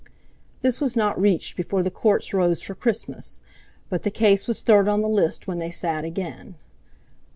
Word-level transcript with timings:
This 0.63 0.81
was 0.81 0.95
not 0.95 1.21
reached 1.21 1.55
before 1.55 1.83
the 1.83 1.91
Courts 1.91 2.33
rose 2.33 2.59
for 2.59 2.73
Christmas, 2.73 3.41
but 3.87 4.01
the 4.01 4.09
case 4.09 4.47
was 4.47 4.63
third 4.63 4.87
on 4.87 5.01
the 5.01 5.07
list 5.07 5.45
when 5.45 5.59
they 5.59 5.69
sat 5.69 6.03
again. 6.03 6.55